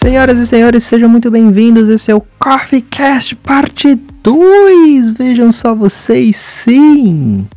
[0.00, 1.88] Senhoras e senhores, sejam muito bem-vindos.
[1.88, 5.10] Esse é o Coffee Cast Parte 2.
[5.10, 7.48] Vejam só vocês, sim.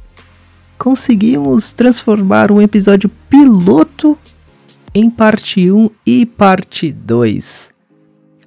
[0.76, 4.18] Conseguimos transformar um episódio piloto
[4.92, 7.70] em parte 1 e parte 2.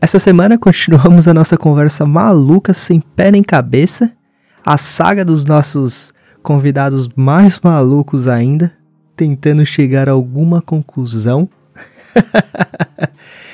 [0.01, 4.11] Essa semana continuamos a nossa conversa maluca, sem pé nem cabeça,
[4.67, 8.73] a saga dos nossos convidados mais malucos ainda,
[9.15, 11.49] tentando chegar a alguma conclusão.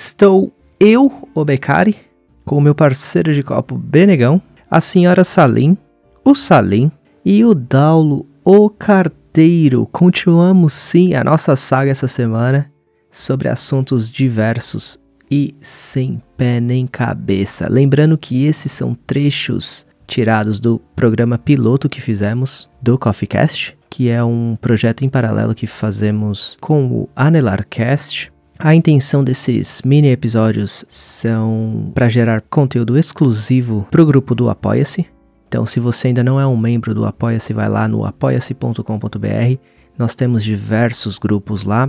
[0.00, 1.96] Estou eu, o Becari,
[2.44, 4.40] com o meu parceiro de copo Benegão,
[4.70, 5.76] a senhora Salim,
[6.24, 6.88] o Salim
[7.24, 9.88] e o Daulo, o carteiro.
[9.90, 12.70] Continuamos sim a nossa saga essa semana
[13.10, 17.66] sobre assuntos diversos e sem pé nem cabeça.
[17.68, 24.22] Lembrando que esses são trechos tirados do programa piloto que fizemos do CoffeeCast, que é
[24.22, 28.32] um projeto em paralelo que fazemos com o Anelarcast.
[28.60, 35.06] A intenção desses mini episódios são para gerar conteúdo exclusivo para o grupo do Apoia-se.
[35.46, 39.60] Então, se você ainda não é um membro do Apoia-se, vai lá no apoia-se.com.br.
[39.96, 41.88] Nós temos diversos grupos lá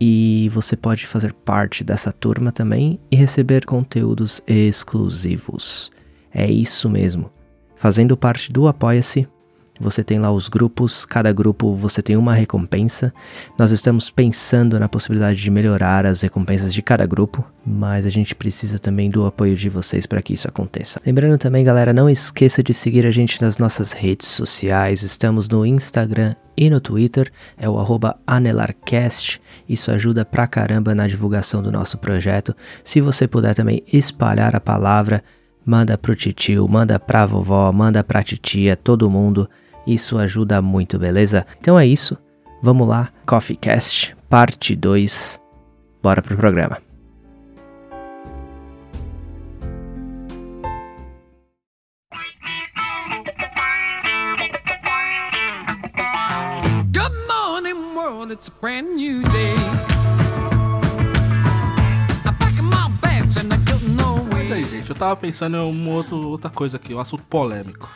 [0.00, 5.92] e você pode fazer parte dessa turma também e receber conteúdos exclusivos.
[6.32, 7.30] É isso mesmo.
[7.76, 9.28] Fazendo parte do Apoia-se,
[9.80, 13.12] você tem lá os grupos, cada grupo você tem uma recompensa.
[13.58, 18.34] Nós estamos pensando na possibilidade de melhorar as recompensas de cada grupo, mas a gente
[18.34, 21.00] precisa também do apoio de vocês para que isso aconteça.
[21.04, 25.02] Lembrando também, galera, não esqueça de seguir a gente nas nossas redes sociais.
[25.02, 27.76] Estamos no Instagram e no Twitter, é o
[28.26, 29.40] anelarcast.
[29.68, 32.54] Isso ajuda pra caramba na divulgação do nosso projeto.
[32.84, 35.22] Se você puder também espalhar a palavra,
[35.66, 39.48] manda pro titio, manda pra vovó, manda pra titia, todo mundo.
[39.86, 41.46] Isso ajuda muito, beleza?
[41.60, 42.16] Então é isso.
[42.62, 45.38] Vamos lá, Coffee Cast, parte 2.
[46.02, 46.78] Bora pro programa.
[56.90, 58.32] Good morning, world.
[58.32, 59.54] It's a brand new day.
[64.32, 64.64] Mas aí, way.
[64.64, 67.88] gente, eu tava pensando em uma outro, outra coisa aqui, um assunto polêmico.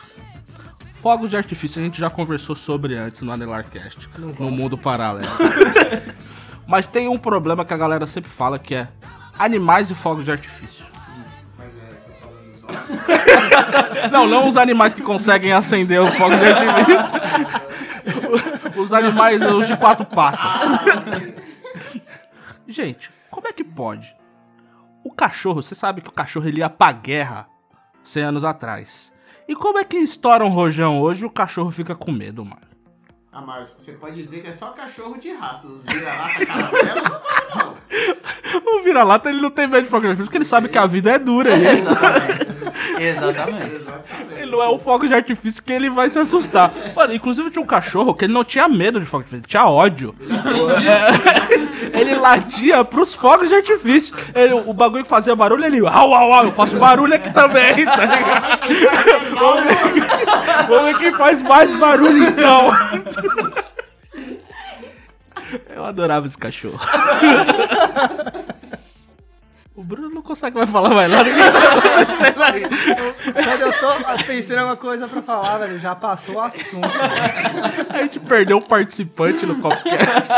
[1.01, 5.29] Fogos de artifício a gente já conversou sobre antes no Anelarcast, no mundo paralelo.
[6.67, 8.89] Mas tem um problema que a galera sempre fala que é
[9.37, 10.85] animais e fogos de artifício.
[14.11, 17.21] não, não os animais que conseguem acender os fogos de artifício.
[18.75, 20.61] os animais, os de quatro patas.
[22.67, 24.13] Gente, como é que pode?
[25.01, 27.47] O cachorro, você sabe que o cachorro ele ia pra guerra
[28.03, 29.13] 100 anos atrás.
[29.49, 32.61] E como é que estoura um rojão hoje o cachorro fica com medo, mano?
[33.31, 35.67] Ah, mas você pode ver que é só cachorro de raça.
[35.67, 38.69] Os vira-lata caravela não corre, não.
[38.79, 41.17] O vira-lata ele não tem medo de fogo porque ele sabe que a vida é
[41.17, 41.49] dura.
[41.49, 41.81] e ele,
[42.99, 43.81] Exatamente.
[44.37, 46.71] ele não é o fogo de artifício que ele vai se assustar.
[46.95, 49.47] Mano, inclusive tinha um cachorro que ele não tinha medo de fogo de artifício, ele
[49.47, 50.15] tinha ódio.
[51.93, 54.15] É, ele latia pros fogos de artifício.
[54.35, 55.79] Ele- o bagulho que fazia barulho, ele.
[55.79, 58.59] Au, au, au, eu faço barulho aqui também, tá ligado?
[59.39, 62.71] Vamos ver, vamos ver quem faz mais barulho então.
[65.75, 66.79] Eu adorava esse cachorro.
[69.79, 71.29] O Bruno não consegue mais falar mais nada.
[71.29, 72.51] O que tá?
[73.31, 76.85] Quando eu tô pensando em alguma coisa pra falar, velho, já passou o assunto.
[77.89, 80.29] A gente perdeu um participante no podcast.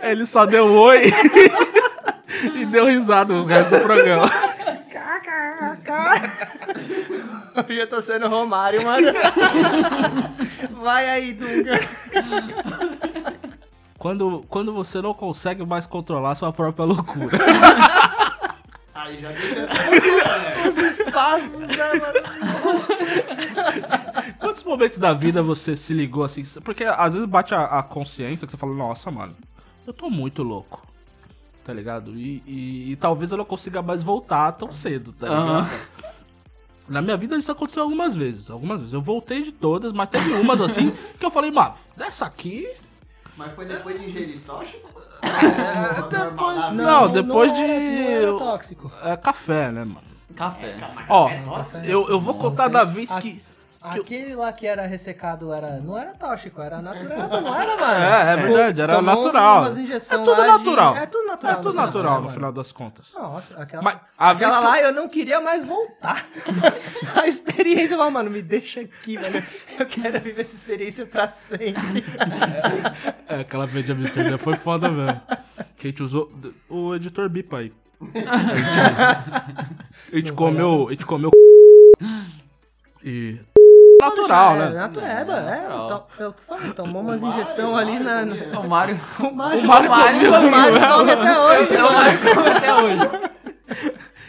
[0.00, 1.12] Ele só deu oi
[2.54, 4.30] e deu risada o resto do programa.
[7.56, 9.08] Hoje eu tô sendo Romário, mano.
[10.80, 11.80] Vai aí, Dunga.
[13.98, 17.38] Quando, quando você não consegue mais controlar sua própria loucura.
[19.08, 22.20] Aí já deixa essa Os espasmos, né, mano?
[24.38, 26.42] Quantos momentos da vida você se ligou assim?
[26.62, 29.34] Porque às vezes bate a, a consciência que você fala, nossa, mano,
[29.86, 30.86] eu tô muito louco.
[31.64, 32.16] Tá ligado?
[32.16, 35.70] E, e- e talvez eu não consiga mais voltar tão cedo, tá ligado?
[36.88, 38.50] Na minha vida isso aconteceu algumas vezes.
[38.50, 38.94] Algumas vezes.
[38.94, 42.66] Eu voltei de todas, mas teve umas assim que eu falei, mano, dessa aqui.
[43.38, 44.88] Mas foi depois de ingerir tóxico?
[46.10, 47.68] Depois- Não, depois não de- não
[48.10, 48.92] era tóxico.
[49.04, 50.02] É café, né, mano?
[50.36, 50.76] Café.
[51.08, 51.28] Ó,
[51.84, 53.42] eu, eu vou contar da vez que.
[53.80, 57.92] Aquele lá que era ressecado era, não era tóxico, era natural, não era, mano?
[58.04, 59.62] É, é verdade, era Tomou natural.
[59.62, 60.96] umas injeções É tudo lá de- natural.
[60.96, 61.52] É tudo natural.
[61.52, 62.34] É tudo natural né, no mano?
[62.34, 63.06] final das contas.
[63.14, 64.92] Nossa, aquela, Mas a aquela vez que lá eu...
[64.92, 66.26] não queria mais voltar.
[67.14, 69.44] a experiência, eu falei, mano, me deixa aqui, velho.
[69.78, 72.04] Eu quero viver essa experiência pra sempre.
[73.28, 75.20] É, aquela vez de Amsterdã foi foda mesmo.
[75.76, 76.32] Que a gente usou.
[76.68, 77.72] O editor bipa aí.
[80.12, 80.88] A gente comeu.
[80.88, 81.30] A gente comeu.
[83.04, 83.38] E.
[84.00, 84.68] Natural, É, né?
[84.70, 85.48] natural, é, mano.
[85.48, 88.24] É, to- é o que eu falei, tomou umas injeções ali na.
[88.24, 89.00] no- O Mário.
[89.18, 91.76] O Mário, O Mário o Mário come até hoje.
[91.76, 93.28] O Mário come até hoje.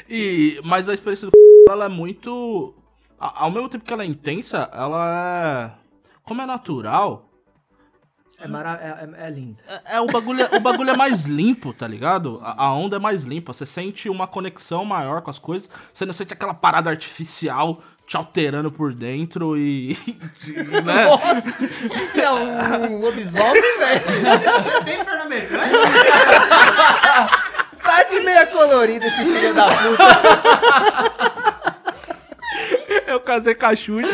[0.09, 1.33] E, mas a experiência do
[1.69, 2.73] ela é muito.
[3.19, 5.79] Ao mesmo tempo que ela é intensa, ela é.
[6.23, 7.25] Como é natural,
[8.39, 8.79] É, mara...
[8.81, 9.57] é, é- é lindo.
[9.67, 12.39] é, é o, bagulho, o bagulho é mais limpo, tá ligado?
[12.43, 13.51] A, a onda é mais limpa.
[13.53, 15.69] Você sente uma conexão maior com as coisas.
[15.93, 19.95] Você não sente aquela parada artificial te alterando por dentro e.
[20.83, 21.05] né?
[21.05, 21.59] Nossa!
[21.59, 24.01] Você é um lobisomem, velho?
[24.63, 25.77] Você tem perna mecânica?
[27.83, 30.03] Tá de meia colorida esse filho da puta.
[33.05, 34.07] Eu casei com a Xuxa.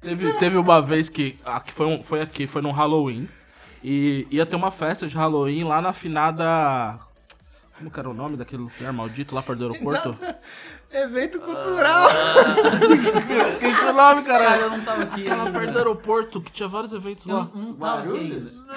[0.00, 1.38] teve, teve uma vez que.
[1.44, 3.28] Aqui foi, um, foi aqui, foi num Halloween.
[3.82, 6.98] E ia ter uma festa de Halloween lá na finada.
[7.76, 10.18] Como que era o nome daquele lugar maldito lá perto do aeroporto?
[10.94, 12.08] Evento cultural.
[13.48, 14.62] Esqueci o nome, Cara, caralho.
[14.62, 15.22] eu não tava aqui.
[15.22, 15.58] Aquela ainda.
[15.58, 17.50] perto do aeroporto que tinha vários eventos Eu lá.
[17.54, 18.02] não tava.
[18.02, 18.64] Guarulhos?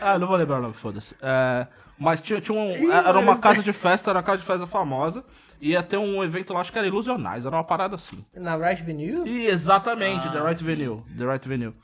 [0.00, 1.14] Ah, não vou lembrar o nome, foda-se.
[1.20, 1.66] É,
[1.98, 2.92] mas tinha, tinha um.
[2.92, 5.24] era uma casa de festa, era uma casa de festa famosa.
[5.60, 8.24] Ia ter um evento lá, acho que era Ilusionais, era uma parada assim.
[8.36, 9.28] Na Right Venue?
[9.28, 11.02] E exatamente, The Right Venue.
[11.18, 11.74] The Right Venue.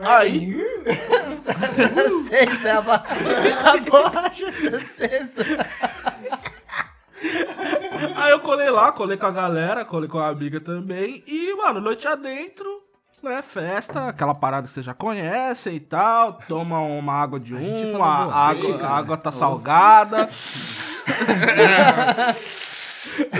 [0.00, 0.56] Aí,
[1.74, 2.72] Francês, né?
[2.72, 5.42] A, borracha francesa.
[8.16, 11.24] aí eu colei lá, colei com a galera, colei com a amiga também.
[11.26, 12.82] E, mano, noite adentro,
[13.22, 13.42] né?
[13.42, 16.34] Festa, aquela parada que você já conhece e tal.
[16.48, 20.28] Toma uma água de um, a água, a água tá salgada.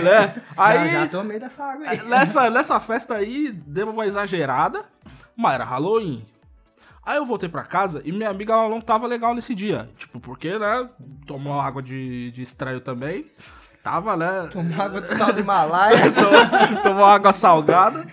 [0.03, 0.35] né?
[0.57, 2.03] Aí, Já, já tomei dessa água aí.
[2.03, 4.83] nessa, nessa festa aí, deu uma exagerada,
[5.35, 6.25] mas era Halloween.
[7.03, 9.89] Aí eu voltei pra casa e minha amiga ela não tava legal nesse dia.
[9.97, 10.89] Tipo, porque, né?
[11.25, 13.25] Tomou água de, de estranho também.
[13.83, 14.47] Tava, né?
[14.51, 15.97] Tomar água de sal do Himalaia.
[16.13, 18.05] Tomou, tomou água salgada.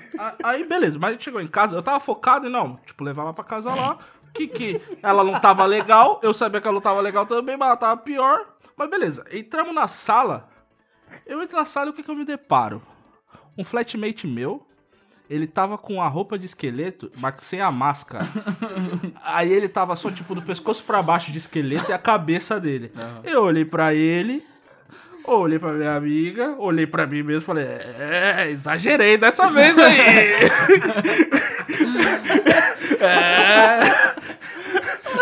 [0.43, 0.99] Aí, beleza.
[0.99, 3.45] Mas a gente chegou em casa, eu tava focado em não, tipo, levar ela pra
[3.45, 3.99] casa lá.
[4.33, 7.69] Que que ela não tava legal, eu sabia que ela não tava legal também, mas
[7.69, 8.47] ela tava pior.
[8.77, 10.49] Mas beleza, entramos na sala.
[11.27, 12.83] Eu entro na sala e o que que eu me deparo?
[13.57, 14.67] Um flatmate meu,
[15.29, 18.27] ele tava com a roupa de esqueleto, mas sem a máscara.
[19.25, 22.91] Aí ele tava só, tipo, do pescoço pra baixo de esqueleto e a cabeça dele.
[23.25, 24.45] Eu olhei pra ele,
[25.25, 29.99] olhei pra minha amiga, olhei pra mim mesmo e falei, é, exagerei dessa vez aí.
[33.01, 34.09] é.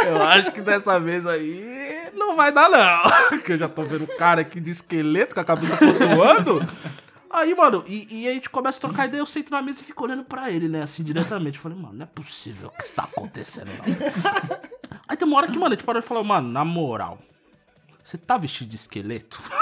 [0.07, 3.29] Eu acho que dessa vez aí não vai dar, não.
[3.29, 6.65] Porque eu já tô vendo um cara aqui de esqueleto com a cabeça flutuando.
[7.37, 9.85] Aí, mano, e, e a gente começa a trocar ideia, eu sento na mesa e
[9.85, 11.59] fico olhando pra ele, né, assim, diretamente.
[11.59, 13.85] Eu falei, mano, não é possível que isso tá acontecendo, não.
[15.07, 17.19] Aí tem uma hora que, mano, a gente parou e falou, mano, na moral,
[18.03, 19.43] você tá vestido de esqueleto?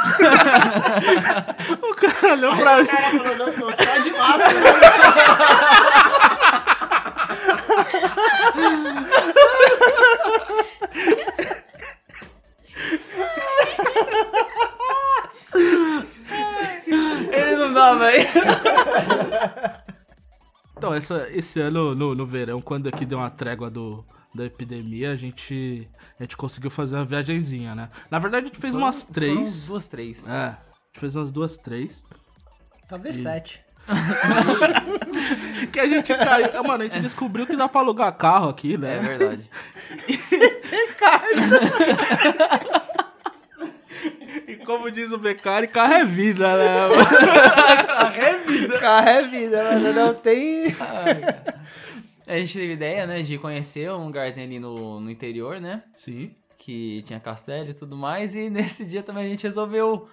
[1.83, 2.85] o cara olhou pra mim.
[2.85, 4.55] O cara falou, não, tô só de máscara.
[17.35, 18.29] Ele não dá, velho.
[20.97, 25.17] Essa, esse ano, no, no verão, quando aqui deu uma trégua do, da epidemia, a
[25.17, 27.89] gente, a gente conseguiu fazer uma viagenzinha, né?
[28.11, 29.67] Na verdade, a gente fez umas Foram três.
[29.67, 30.29] duas, três.
[30.29, 32.07] É, a gente fez umas duas, três.
[32.89, 33.63] Talvez sete.
[35.73, 36.51] Que a gente caiu.
[36.55, 38.99] Ah, Mano, a gente descobriu que dá pra alugar carro aqui, É né?
[38.99, 39.51] verdade.
[44.47, 46.89] E como diz o Becari, carro é vida, né?
[47.87, 48.44] Carro é vida,
[49.85, 50.75] mas não tem.
[52.27, 55.83] A gente teve ideia, né, de conhecer um lugarzinho ali no, no interior, né?
[55.97, 56.31] Sim.
[56.57, 58.35] Que tinha castelo e tudo mais.
[58.35, 60.09] E nesse dia também a gente resolveu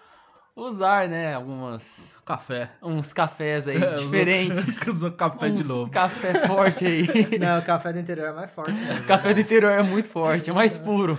[0.53, 2.17] usar, né, algumas...
[2.25, 2.69] Café.
[2.83, 4.81] Uns cafés aí É, diferentes.
[4.85, 5.89] Usou café de novo.
[5.89, 7.07] Café forte aí.
[7.39, 8.73] Não, o café do interior é mais forte.
[8.73, 9.01] né?
[9.07, 11.17] café do interior é muito forte, é mais puro.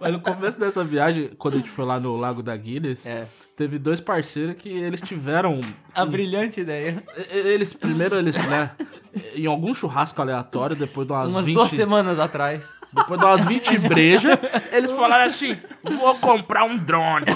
[0.00, 3.26] Mas no começo dessa viagem, quando a gente foi lá no Lago da Guinness, É.
[3.56, 5.60] teve dois parceiros que eles tiveram
[5.94, 7.02] A brilhante ideia.
[7.30, 8.70] Eles, primeiro, eles, né,
[9.34, 12.72] em algum churrasco aleatório, depois de umas, Umas 20, duas semanas atrás.
[12.92, 14.38] depois de umas 20 brejas,
[14.72, 17.26] eles falaram assim, vou comprar um drone.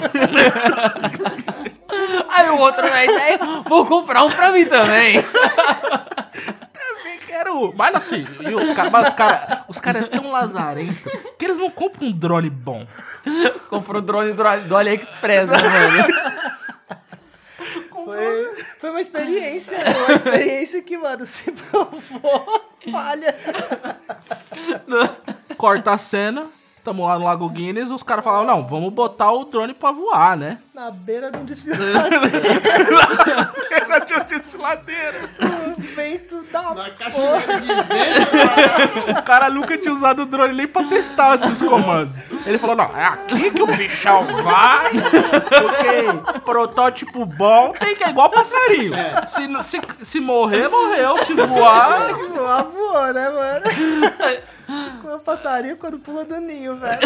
[2.29, 5.15] Aí o outro na ideia, vou comprar um pra mim também.
[7.75, 11.57] Mas assim, e os caras mas os cara, os cara é tão lazarento que eles
[11.57, 12.85] não compram um drone bom.
[13.69, 16.45] Comprou um drone do, do AliExpress, né, mano?
[18.05, 23.35] Foi, foi uma experiência, uma experiência que, mano, se provou falha.
[25.57, 26.47] corta a cena,
[26.83, 30.37] tamo lá no Lago Guinness, os caras falaram, não, vamos botar o drone pra voar,
[30.37, 30.59] né?
[30.71, 31.75] Na beira de um desfile.
[34.23, 35.29] Tinha um desfiladeiro.
[35.41, 40.67] um vento da Na cachoeira de vento, O cara nunca tinha usado o drone nem
[40.67, 42.13] pra testar esses comandos.
[42.45, 48.09] Ele falou, não, é aqui que o bichão vai, porque protótipo bom tem que é
[48.09, 48.93] igual passarinho.
[49.27, 51.17] Se, não- se, se morrer, morreu.
[51.25, 52.07] Se voar...
[52.13, 53.65] voar, voou, né, mano?
[55.01, 56.99] Como passarinho quando pula do ninho, velho.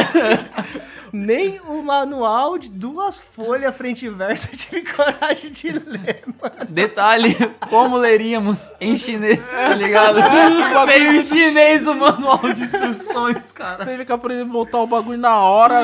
[1.12, 6.56] Nem o manual de duas folhas frente e verso eu tive coragem de ler, mano.
[6.70, 7.36] Detalhe,
[7.70, 10.20] como leríamos em chinês, tá ligado?
[10.88, 13.86] Veio em chinês o manual de instruções, cara.
[13.86, 15.84] Teve que aprender a montar o bagulho na hora.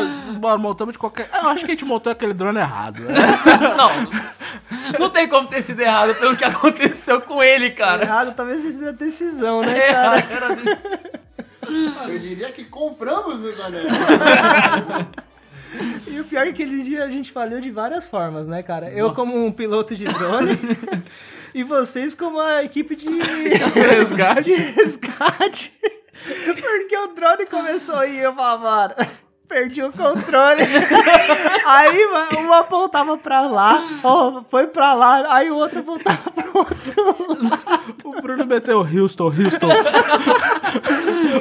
[0.60, 1.30] Montamos de qualquer.
[1.34, 3.00] Eu acho que a gente montou aquele drone errado.
[3.02, 3.16] né?
[3.78, 8.04] Não, não tem como ter sido errado pelo que aconteceu com ele, cara.
[8.04, 10.28] Errado, talvez seja a decisão, né, É, cara?
[10.30, 10.88] era disso.
[12.08, 13.88] eu diria que compramos o galera.
[16.08, 18.90] E o pior é que aquele dia a gente falhou de várias formas, né, cara?
[18.92, 20.58] Eu como um piloto de drone
[21.54, 24.44] e vocês como a equipe de Resgate.
[24.44, 25.74] de resgate.
[26.46, 28.64] Porque o drone começou a ir, eu falava,
[28.96, 29.10] mano,
[29.50, 30.64] perdi o controle.
[31.66, 36.60] Aí mano, um apontava pra lá, ó, foi pra lá, aí o outro apontava pro
[36.60, 37.96] outro lado.
[38.06, 39.68] O Bruno meteu Houston, Houston.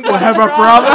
[0.05, 0.93] We have a problem.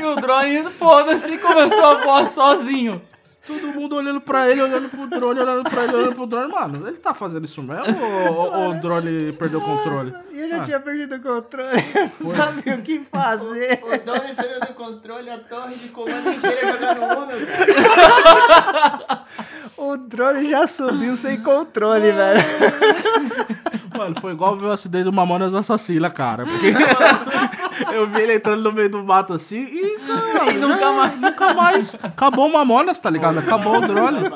[0.00, 3.02] E o drone, foda-se, começou a voar sozinho.
[3.46, 6.50] Todo mundo olhando pra ele, olhando pro drone, olhando pra ele, olhando pro drone.
[6.52, 7.94] Mano, ele tá fazendo isso mesmo
[8.30, 10.14] ou, ou- o drone perdeu o controle?
[10.32, 10.64] E eu já Ah.
[10.64, 13.80] tinha perdido o controle, eu não sabia o que fazer.
[13.82, 19.24] O Doni saiu do controle, a torre de comando inteira jogando cara.
[19.76, 22.44] O drone já subiu sem controle, velho.
[23.96, 26.44] Mano, foi igual ver o acidente do Mamonas Assassina, cara.
[26.44, 26.72] Porque
[27.92, 29.98] eu vi ele entrando no meio do mato assim e.
[30.32, 31.20] Cara, E nunca mais.
[31.20, 31.96] Nunca mais.
[32.02, 33.38] Acabou o Mamonas, tá ligado?
[33.38, 34.30] Acabou o drone.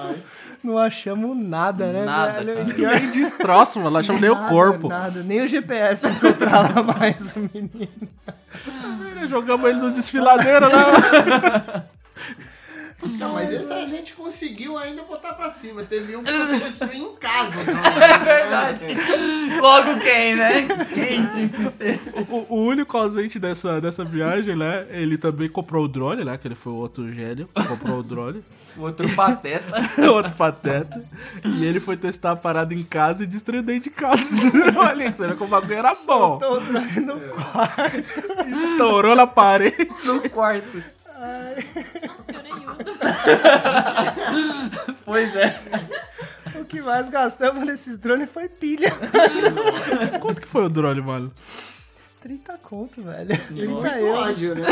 [0.62, 2.56] Não achamos nada, né, Nada, velho?
[2.56, 2.70] cara.
[2.70, 3.92] E pior Nem destroço, mano.
[3.92, 4.88] Não achamos nem o corpo.
[4.88, 7.88] Nada, nem o GPS encontrava mais o menino.
[9.28, 11.84] Jogamos ele no desfiladeiro, né?
[13.02, 15.84] Não, mas esse a gente conseguiu ainda botar pra cima.
[15.84, 17.54] Teve um que você destruiu em casa.
[17.60, 18.86] É verdade.
[19.60, 20.66] Logo quem, né?
[20.92, 22.00] Quem tinha que ser?
[22.28, 24.86] O, o único ausente dessa, dessa viagem, né?
[24.90, 26.36] Ele também comprou o drone, né?
[26.36, 27.48] Que ele foi o outro gênio.
[27.68, 28.42] Comprou o drone.
[28.76, 29.80] Outro pateta.
[30.10, 31.02] outro pateta.
[31.44, 34.30] E ele foi testar a parada em casa e destruiu dentro de casa.
[34.76, 36.36] Olha, você vê como o bagulho era bom.
[36.36, 38.48] O drone no quarto.
[38.48, 39.88] Estourou na parede.
[40.04, 40.82] No quarto.
[41.18, 42.84] Nossa, que orelhudo.
[45.04, 45.58] Pois é.
[46.60, 48.92] O que mais gastamos nesses drones foi pilha.
[50.20, 51.32] Quanto que foi o drone, mano?
[52.20, 53.28] 30 conto, velho.
[53.28, 54.18] 30 Muito euros.
[54.28, 54.66] ódio, né?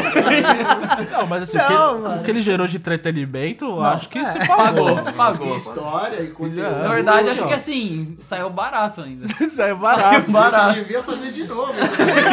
[1.13, 4.23] Não, mas assim, Não, o, que ele, o que ele gerou de entretenimento, acho que
[4.25, 5.57] se Pagou, pagou.
[5.57, 6.61] História e conteúdo.
[6.83, 9.27] Na verdade, acho que assim, saiu barato ainda.
[9.41, 10.75] Isso aí é barato.
[10.75, 11.73] Gente devia fazer de novo.
[11.73, 11.83] né?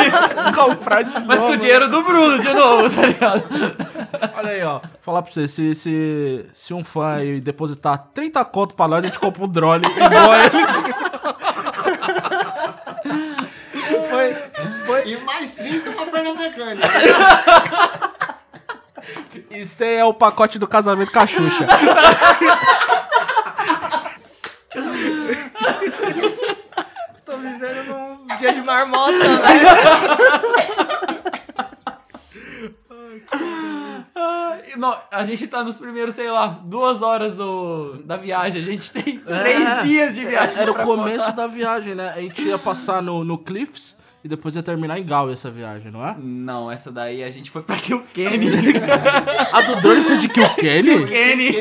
[0.56, 3.44] Comprar de Mas com o dinheiro do Bruno de novo, tá ligado?
[4.38, 4.82] Olha aí, ó.
[5.02, 9.08] Falar pra você, se, se, se um fã aí depositar 30 conto pra nós, a
[9.08, 10.64] gente compra um drone igual ele.
[15.06, 16.88] E mais 30 pra perna mecânica.
[19.52, 21.68] Isso aí é o pacote do casamento com a Xuxa.
[27.26, 29.68] Tô vivendo num dia de marmota, velho.
[34.84, 38.62] Nó- A gente tá nos primeiros, sei lá, duas horas do, da viagem.
[38.62, 40.58] A gente tem três dias de viagem.
[40.58, 41.32] Era o começo contar.
[41.32, 42.12] da viagem, né?
[42.14, 45.90] A gente ia passar no, no Cliffs e depois ia terminar em Gal essa viagem,
[45.90, 46.16] não é?
[46.20, 48.48] Não, essa daí a gente foi pra Kilkenny.
[49.54, 50.90] A do drone foi de Kilkenny?
[50.98, 51.54] Kilkenny.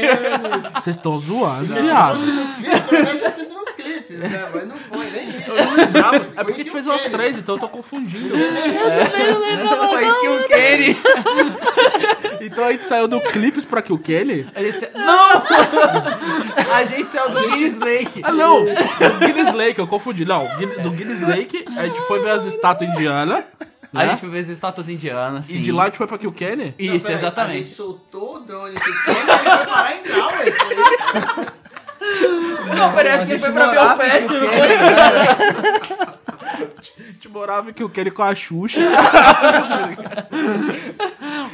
[0.75, 2.19] Vocês estão zoando, viado.
[2.19, 4.49] Isso deixa sendo no clipe, né?
[4.53, 6.33] Mas não foi, nem isso.
[6.37, 8.35] É porque a gente fez umas três, então eu tô confundindo.
[9.91, 10.97] Foi Kilkenny.
[12.45, 14.45] Então a gente saiu do Cliffs pra Kilkenny?
[14.53, 14.89] A gente sa...
[14.97, 15.43] Não!
[16.75, 18.21] A gente saiu do Guinness Lake.
[18.25, 18.65] Ah, não!
[18.65, 20.25] Do Guinness Lake, eu confundi.
[20.25, 20.49] Não,
[20.83, 23.45] do Guinness Lake, a gente foi ver as estátuas indianas.
[23.95, 24.11] A né?
[24.11, 25.59] gente foi ver as estátuas indianas, sim.
[25.59, 26.75] E de lá a gente foi pra Kilkenny?
[26.79, 27.59] Isso, Não, peraí, A exatamente.
[27.59, 31.53] gente soltou o drone que tem e foi parar em Galway.
[32.77, 34.29] Não, peraí, acho que ele foi pra Belfast.
[34.29, 34.43] foi?
[36.53, 38.81] A gente morava em Kilkenny com a Xuxa.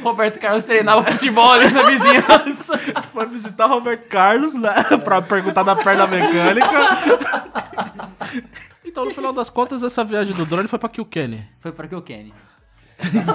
[0.03, 2.77] Roberto Carlos treinava futebol ali na vizinhança.
[3.13, 4.73] Foi visitar o Roberto Carlos, né?
[5.03, 6.67] Pra perguntar da perna mecânica.
[8.85, 11.47] Então, no final das contas, essa viagem do drone foi pra Kilkenny.
[11.61, 12.33] Foi pra Kilkenny.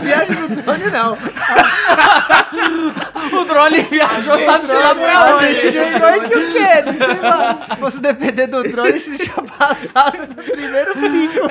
[0.03, 1.17] Viagem do drone, não.
[3.41, 5.55] O drone viajou, sabe se lá pra onde.
[5.73, 6.83] Chegou em que o quê?
[6.99, 7.67] Sei lá.
[7.71, 11.49] Se fosse depender do drone, a gente tinha passado do primeiro pico.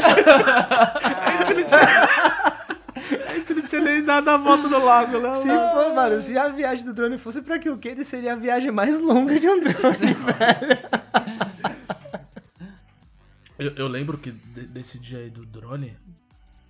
[3.30, 5.36] A gente não tinha nem dado a volta no lago, né?
[5.36, 9.00] Se for, mano, se a viagem do drone fosse pra Kilkade, seria a viagem mais
[9.02, 10.18] longa de um drone.
[13.58, 15.96] Eu, eu lembro que de- desse dia aí do drone,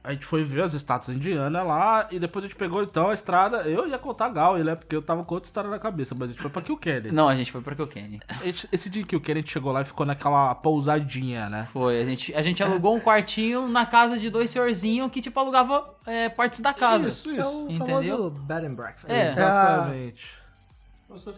[0.03, 3.13] a gente foi ver as estátuas indianas lá e depois a gente pegou então a
[3.13, 3.59] estrada.
[3.61, 4.75] Eu ia contar Gal, né?
[4.75, 7.11] Porque eu tava com outra história na cabeça, mas a gente foi pra Kilkenny.
[7.11, 8.19] Não, a gente foi pra Kilkenny.
[8.43, 11.67] Gente- Esse dia em Kilkenny a gente chegou lá e ficou naquela pousadinha, né?
[11.71, 15.39] Foi, a gente, a gente alugou um quartinho na casa de dois senhorzinhos que, tipo,
[15.39, 17.07] alugava é, partes da casa.
[17.07, 17.65] Isso, É isso.
[17.65, 18.17] o Entendeu?
[18.17, 19.09] famoso bed and breakfast.
[19.09, 19.31] É.
[19.31, 20.43] Exatamente.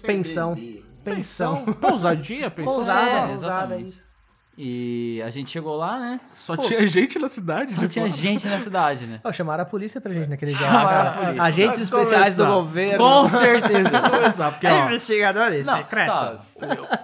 [0.04, 0.50] Pensão.
[0.54, 0.86] Airbnb.
[1.04, 1.66] Pensão.
[1.80, 2.76] Pousadinha, pensou?
[2.76, 3.90] Pousada, É, pousada, exatamente.
[3.90, 4.15] isso.
[4.58, 6.20] E a gente chegou lá, né?
[6.32, 7.74] Só tinha gente na cidade.
[7.74, 8.18] Só de tinha fora.
[8.22, 9.20] gente na cidade, né?
[9.22, 10.66] Ó, chamaram a polícia pra gente naquele dia.
[10.66, 11.44] Chamaram a polícia.
[11.44, 12.98] Agentes especiais do governo.
[12.98, 14.02] Com certeza.
[14.10, 16.58] Começar, porque, ó, Investigadores Não, secretos.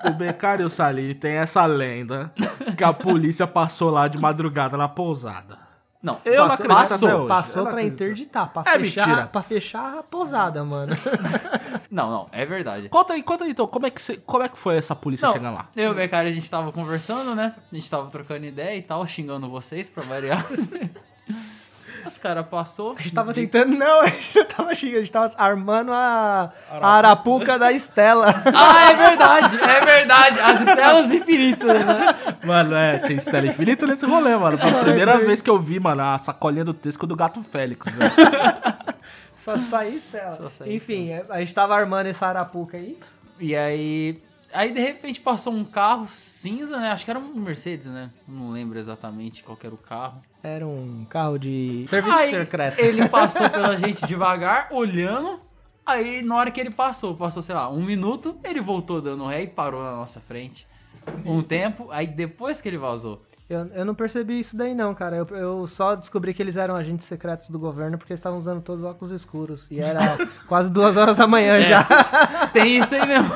[0.06, 2.32] o Becário Sali tem essa lenda
[2.78, 5.60] que a polícia passou lá de madrugada na pousada.
[6.02, 7.28] Não, Eu não passou, acredito passou.
[7.28, 9.28] Passou não pra interditar, pra, É fechar, mentira.
[9.28, 10.96] pra fechar a pousada, mano.
[11.92, 12.88] Não, não, é verdade.
[12.88, 15.26] Conta aí, conta aí então, como é que, você- como é que foi essa polícia
[15.28, 15.68] Não, chegar lá?
[15.76, 17.54] eu e o Becari, a gente tava conversando, né?
[17.70, 20.46] A gente tava trocando ideia e tal, xingando vocês pra variar.
[22.08, 22.96] Os caras passou.
[22.98, 26.88] A gente tava tentando, não, a gente tava xingando, a gente tava armando a, a
[26.98, 28.34] arapuca da Estela.
[28.56, 30.40] Ah, é verdade, é verdade.
[30.40, 32.06] As estrelas infinitas, né?
[32.44, 34.58] Mano, é, tinha Estela Infinita nesse rolê, mano.
[34.58, 37.86] Foi a primeira vez que eu vi, mano, a sacolinha do Tesco do Gato Félix,
[37.88, 38.12] velho.
[39.42, 40.50] Só saí Estela.
[40.50, 42.96] Só Enfim, a gente tava armando essa arapuca aí.
[43.40, 44.22] E aí.
[44.54, 46.92] Aí de repente passou um carro cinza, né?
[46.92, 48.12] Acho que era um Mercedes, né?
[48.28, 50.22] Não lembro exatamente qual era o carro.
[50.44, 52.80] Era um carro de serviço Aí secreto.
[52.80, 55.40] ele passou pela gente devagar, olhando.
[55.84, 59.42] Aí na hora que ele passou, passou, sei lá, um minuto, ele voltou dando ré
[59.44, 60.68] e parou na nossa frente.
[61.26, 63.24] Um tempo, aí depois que ele vazou.
[63.52, 65.18] Eu, eu não percebi isso daí não, cara.
[65.18, 68.62] Eu, eu só descobri que eles eram agentes secretos do governo porque eles estavam usando
[68.62, 69.70] todos os óculos escuros.
[69.70, 71.84] E era quase duas horas da manhã já.
[72.54, 73.30] Tem isso aí mesmo.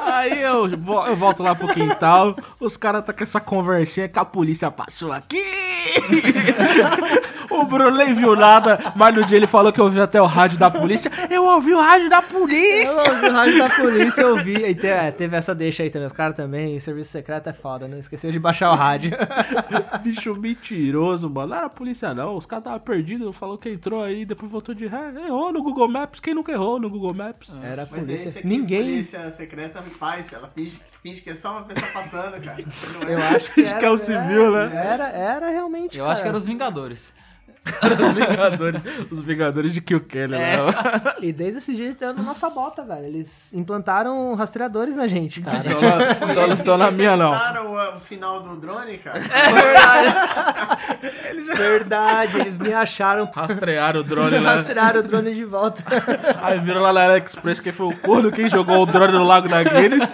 [0.00, 4.24] Aí eu, eu volto lá pro quintal, os caras tá com essa conversinha que a
[4.24, 5.73] polícia passou aqui.
[7.50, 10.58] o Bruno nem viu nada, mas no dia ele falou que ouviu até o rádio
[10.58, 11.10] da polícia.
[11.30, 12.90] Eu ouvi o rádio da polícia!
[13.04, 14.54] Eu ouvi o rádio da polícia, eu vi.
[14.54, 16.06] E te- é, teve essa deixa aí também.
[16.06, 19.12] Os caras também, serviço secreto é foda, não esqueceu de baixar o rádio.
[20.02, 21.48] Bicho mentiroso, mano.
[21.48, 22.36] Não era a polícia, não.
[22.36, 25.12] Os caras estavam perdidos, falou que entrou aí, depois voltou de ré.
[25.26, 26.20] Errou no Google Maps.
[26.20, 27.56] Quem nunca errou no Google Maps?
[27.62, 28.28] Era a Mas é polícia.
[28.30, 28.82] aqui, Ninguém.
[28.82, 32.64] polícia secreta faz, ela finge, finge que é só uma pessoa passando, cara.
[33.00, 33.14] Não é.
[33.14, 34.70] Eu acho que era, que é o civil, né?
[34.74, 35.83] Era, era realmente.
[35.94, 36.28] Eu acho que cara.
[36.28, 37.12] eram os Vingadores.
[37.64, 40.56] Os Vingadores, os Vingadores de Kilkenny, né?
[41.22, 43.06] E desde esse dia eles estão na nossa bota, velho.
[43.06, 45.64] Eles implantaram rastreadores na gente, cara.
[46.30, 47.28] Então não estão na minha, não.
[47.34, 49.18] Interceptaram o, o sinal do drone, cara.
[49.18, 50.14] É verdade.
[51.56, 53.30] Verdade, eles me acharam.
[53.34, 54.52] Rastrearam o drone lá.
[54.52, 55.82] Rastrearam o drone de volta.
[56.42, 59.48] Aí viram lá na AliExpress quem foi o corno, quem jogou o drone no Lago
[59.48, 60.12] da Guinness.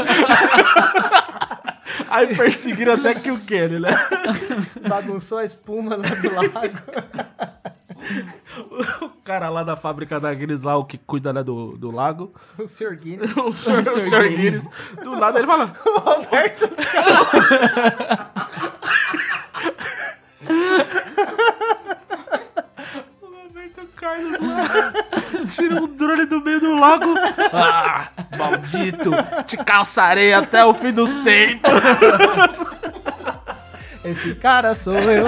[2.11, 3.91] Aí perseguiram até Kilkenny, né?
[4.89, 6.51] Bagunçou a espuma lá do lago.
[9.01, 12.33] O cara lá da fábrica da Guinness, lá, o que cuida né, do, do lago.
[12.59, 12.97] O Sr.
[12.97, 13.37] Guinness.
[13.39, 14.69] O senhor, o senhor Guinness.
[15.03, 15.73] Do nada ele fala...
[15.85, 16.69] Roberto.
[23.23, 24.93] Roberto Carlos lá.
[25.55, 27.15] Tira um drone do meio do lago.
[27.53, 28.09] Ah,
[28.41, 29.11] maldito.
[29.47, 31.71] Te calçarei até o fim dos tempos.
[34.05, 35.27] Esse cara sou eu.